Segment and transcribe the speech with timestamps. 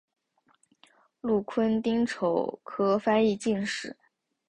[1.21, 3.95] 禄坤丁丑科翻译进士。